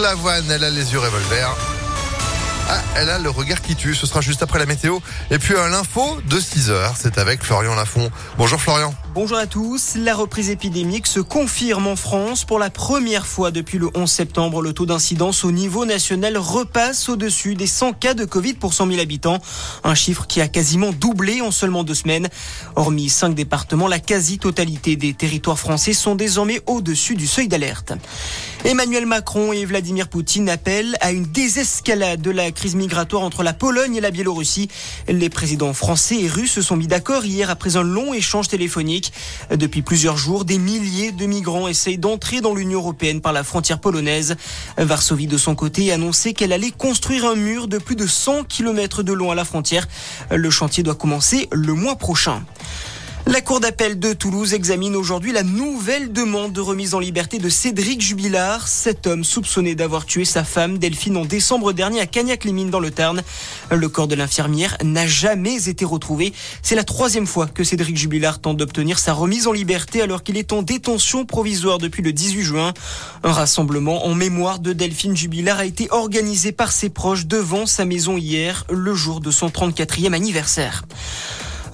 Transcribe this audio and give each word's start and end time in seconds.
Lavoine, 0.00 0.50
elle 0.50 0.64
a 0.64 0.70
les 0.70 0.92
yeux 0.92 0.98
revolver. 0.98 1.54
Ah, 2.68 2.80
elle 2.96 3.10
a 3.10 3.18
le 3.18 3.28
regard 3.28 3.60
qui 3.60 3.76
tue. 3.76 3.94
Ce 3.94 4.06
sera 4.06 4.20
juste 4.20 4.42
après 4.42 4.58
la 4.58 4.64
météo. 4.64 4.98
Et 5.30 5.38
puis 5.38 5.54
l'info 5.54 6.20
de 6.24 6.40
6 6.40 6.70
heures, 6.70 6.94
c'est 6.96 7.18
avec 7.18 7.42
Florian 7.42 7.74
Lafont. 7.74 8.10
Bonjour 8.38 8.60
Florian. 8.60 8.94
Bonjour 9.12 9.38
à 9.38 9.48
tous. 9.48 9.96
La 9.96 10.14
reprise 10.14 10.50
épidémique 10.50 11.08
se 11.08 11.18
confirme 11.18 11.88
en 11.88 11.96
France. 11.96 12.44
Pour 12.44 12.60
la 12.60 12.70
première 12.70 13.26
fois 13.26 13.50
depuis 13.50 13.76
le 13.76 13.88
11 13.92 14.08
septembre, 14.08 14.62
le 14.62 14.72
taux 14.72 14.86
d'incidence 14.86 15.44
au 15.44 15.50
niveau 15.50 15.84
national 15.84 16.36
repasse 16.36 17.08
au-dessus 17.08 17.56
des 17.56 17.66
100 17.66 17.94
cas 17.94 18.14
de 18.14 18.24
Covid 18.24 18.54
pour 18.54 18.72
100 18.72 18.86
000 18.86 19.00
habitants. 19.00 19.38
Un 19.82 19.96
chiffre 19.96 20.28
qui 20.28 20.40
a 20.40 20.46
quasiment 20.46 20.92
doublé 20.92 21.40
en 21.40 21.50
seulement 21.50 21.82
deux 21.82 21.94
semaines. 21.94 22.28
Hormis 22.76 23.08
cinq 23.08 23.34
départements, 23.34 23.88
la 23.88 23.98
quasi-totalité 23.98 24.94
des 24.94 25.12
territoires 25.12 25.58
français 25.58 25.92
sont 25.92 26.14
désormais 26.14 26.60
au-dessus 26.66 27.16
du 27.16 27.26
seuil 27.26 27.48
d'alerte. 27.48 27.92
Emmanuel 28.64 29.06
Macron 29.06 29.52
et 29.52 29.64
Vladimir 29.64 30.08
Poutine 30.08 30.48
appellent 30.48 30.96
à 31.00 31.10
une 31.10 31.24
désescalade 31.24 32.20
de 32.20 32.30
la 32.30 32.52
crise 32.52 32.76
migratoire 32.76 33.22
entre 33.22 33.42
la 33.42 33.54
Pologne 33.54 33.96
et 33.96 34.00
la 34.00 34.12
Biélorussie. 34.12 34.68
Les 35.08 35.30
présidents 35.30 35.72
français 35.72 36.20
et 36.20 36.28
russes 36.28 36.52
se 36.52 36.62
sont 36.62 36.76
mis 36.76 36.86
d'accord 36.86 37.24
hier 37.24 37.50
après 37.50 37.76
un 37.76 37.82
long 37.82 38.14
échange 38.14 38.46
téléphonique. 38.46 38.99
Depuis 39.50 39.82
plusieurs 39.82 40.16
jours, 40.16 40.44
des 40.44 40.58
milliers 40.58 41.12
de 41.12 41.26
migrants 41.26 41.68
essayent 41.68 41.98
d'entrer 41.98 42.40
dans 42.40 42.54
l'Union 42.54 42.80
européenne 42.80 43.20
par 43.20 43.32
la 43.32 43.44
frontière 43.44 43.80
polonaise. 43.80 44.36
Varsovie, 44.76 45.26
de 45.26 45.38
son 45.38 45.54
côté, 45.54 45.90
a 45.90 45.94
annoncé 45.94 46.32
qu'elle 46.32 46.52
allait 46.52 46.70
construire 46.70 47.24
un 47.24 47.36
mur 47.36 47.68
de 47.68 47.78
plus 47.78 47.96
de 47.96 48.06
100 48.06 48.44
km 48.44 49.02
de 49.02 49.12
long 49.12 49.30
à 49.30 49.34
la 49.34 49.44
frontière. 49.44 49.88
Le 50.30 50.50
chantier 50.50 50.82
doit 50.82 50.94
commencer 50.94 51.48
le 51.52 51.74
mois 51.74 51.96
prochain. 51.96 52.42
La 53.26 53.42
Cour 53.42 53.60
d'appel 53.60 53.98
de 53.98 54.12
Toulouse 54.12 54.54
examine 54.54 54.96
aujourd'hui 54.96 55.32
la 55.32 55.42
nouvelle 55.42 56.12
demande 56.12 56.52
de 56.52 56.60
remise 56.60 56.94
en 56.94 56.98
liberté 56.98 57.38
de 57.38 57.48
Cédric 57.48 58.00
Jubilard, 58.00 58.66
cet 58.66 59.06
homme 59.06 59.24
soupçonné 59.24 59.74
d'avoir 59.74 60.04
tué 60.06 60.24
sa 60.24 60.42
femme 60.42 60.78
Delphine 60.78 61.16
en 61.16 61.24
décembre 61.24 61.72
dernier 61.72 62.00
à 62.00 62.06
Cagnac-les-Mines 62.06 62.70
dans 62.70 62.80
le 62.80 62.90
Tarn. 62.90 63.22
Le 63.70 63.88
corps 63.88 64.08
de 64.08 64.14
l'infirmière 64.14 64.76
n'a 64.82 65.06
jamais 65.06 65.68
été 65.68 65.84
retrouvé. 65.84 66.32
C'est 66.62 66.74
la 66.74 66.82
troisième 66.82 67.26
fois 67.26 67.46
que 67.46 67.62
Cédric 67.62 67.96
Jubilard 67.96 68.40
tente 68.40 68.56
d'obtenir 68.56 68.98
sa 68.98 69.12
remise 69.12 69.46
en 69.46 69.52
liberté 69.52 70.02
alors 70.02 70.22
qu'il 70.22 70.36
est 70.36 70.52
en 70.52 70.62
détention 70.62 71.24
provisoire 71.26 71.78
depuis 71.78 72.02
le 72.02 72.12
18 72.12 72.42
juin. 72.42 72.74
Un 73.22 73.32
rassemblement 73.32 74.06
en 74.06 74.14
mémoire 74.14 74.58
de 74.58 74.72
Delphine 74.72 75.16
Jubilard 75.16 75.58
a 75.58 75.66
été 75.66 75.88
organisé 75.90 76.52
par 76.52 76.72
ses 76.72 76.88
proches 76.88 77.26
devant 77.26 77.66
sa 77.66 77.84
maison 77.84 78.16
hier, 78.16 78.64
le 78.70 78.94
jour 78.94 79.20
de 79.20 79.30
son 79.30 79.48
34e 79.48 80.14
anniversaire. 80.14 80.84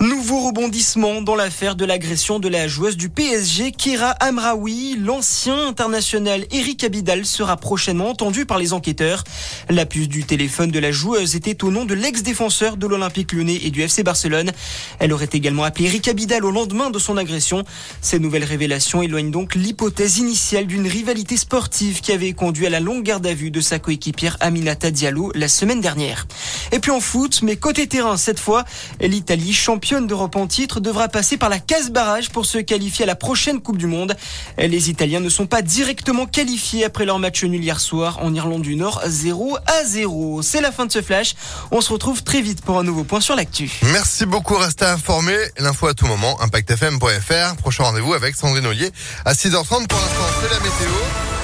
Nouveau 0.00 0.48
rebondissement 0.48 1.22
dans 1.22 1.34
l'affaire 1.34 1.74
de 1.74 1.86
l'agression 1.86 2.38
de 2.38 2.48
la 2.48 2.68
joueuse 2.68 2.98
du 2.98 3.08
PSG, 3.08 3.72
Kira 3.72 4.10
Amraoui. 4.20 4.96
L'ancien 4.98 5.68
international 5.68 6.44
Eric 6.50 6.84
Abidal 6.84 7.24
sera 7.24 7.56
prochainement 7.56 8.10
entendu 8.10 8.44
par 8.44 8.58
les 8.58 8.74
enquêteurs. 8.74 9.24
La 9.70 9.86
puce 9.86 10.08
du 10.08 10.24
téléphone 10.24 10.70
de 10.70 10.78
la 10.78 10.92
joueuse 10.92 11.34
était 11.34 11.64
au 11.64 11.70
nom 11.70 11.86
de 11.86 11.94
l'ex-défenseur 11.94 12.76
de 12.76 12.86
l'Olympique 12.86 13.32
lyonnais 13.32 13.58
et 13.62 13.70
du 13.70 13.80
FC 13.80 14.02
Barcelone. 14.02 14.52
Elle 14.98 15.14
aurait 15.14 15.30
également 15.32 15.64
appelé 15.64 15.86
Eric 15.86 16.08
Abidal 16.08 16.44
au 16.44 16.50
lendemain 16.50 16.90
de 16.90 16.98
son 16.98 17.16
agression. 17.16 17.64
Ces 18.02 18.18
nouvelles 18.18 18.44
révélations 18.44 19.00
éloignent 19.00 19.30
donc 19.30 19.54
l'hypothèse 19.54 20.18
initiale 20.18 20.66
d'une 20.66 20.86
rivalité 20.86 21.38
sportive 21.38 22.02
qui 22.02 22.12
avait 22.12 22.34
conduit 22.34 22.66
à 22.66 22.70
la 22.70 22.80
longue 22.80 23.02
garde 23.02 23.26
à 23.26 23.32
vue 23.32 23.50
de 23.50 23.62
sa 23.62 23.78
coéquipière 23.78 24.36
Aminata 24.40 24.90
Diallo 24.90 25.32
la 25.34 25.48
semaine 25.48 25.80
dernière. 25.80 26.26
Et 26.70 26.80
puis 26.80 26.90
en 26.90 27.00
foot, 27.00 27.40
mais 27.42 27.56
côté 27.56 27.86
terrain 27.86 28.18
cette 28.18 28.40
fois, 28.40 28.66
l'Italie 29.00 29.54
championne 29.54 29.85
championne 29.86 30.08
d'Europe 30.08 30.34
en 30.34 30.48
titre 30.48 30.80
devra 30.80 31.06
passer 31.06 31.36
par 31.36 31.48
la 31.48 31.60
case 31.60 31.90
barrage 31.90 32.30
pour 32.30 32.44
se 32.44 32.58
qualifier 32.58 33.04
à 33.04 33.06
la 33.06 33.14
prochaine 33.14 33.60
Coupe 33.60 33.76
du 33.76 33.86
Monde. 33.86 34.16
Les 34.58 34.90
Italiens 34.90 35.20
ne 35.20 35.28
sont 35.28 35.46
pas 35.46 35.62
directement 35.62 36.26
qualifiés 36.26 36.84
après 36.84 37.04
leur 37.04 37.20
match 37.20 37.44
nul 37.44 37.62
hier 37.62 37.78
soir 37.78 38.18
en 38.20 38.34
Irlande 38.34 38.62
du 38.62 38.74
Nord 38.74 39.00
0 39.06 39.56
à 39.64 39.84
0. 39.84 40.42
C'est 40.42 40.60
la 40.60 40.72
fin 40.72 40.86
de 40.86 40.92
ce 40.92 41.02
flash. 41.02 41.36
On 41.70 41.80
se 41.80 41.92
retrouve 41.92 42.24
très 42.24 42.40
vite 42.40 42.62
pour 42.62 42.80
un 42.80 42.82
nouveau 42.82 43.04
point 43.04 43.20
sur 43.20 43.36
l'actu. 43.36 43.70
Merci 43.92 44.26
beaucoup, 44.26 44.56
restez 44.56 44.86
informés. 44.86 45.38
L'info 45.56 45.86
à 45.86 45.94
tout 45.94 46.06
moment, 46.06 46.40
impactfm.fr. 46.40 47.54
Prochain 47.58 47.84
rendez-vous 47.84 48.14
avec 48.14 48.34
Sandrine 48.34 48.66
Ollier 48.66 48.90
à 49.24 49.34
6h30 49.34 49.86
pour 49.86 50.00
l'instant, 50.00 50.26
c'est 50.42 50.50
la 50.50 50.58
météo. 50.58 51.35